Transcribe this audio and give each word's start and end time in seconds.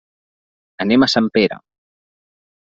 Anem 0.85 1.05
a 1.05 1.09
Sempere. 1.17 1.61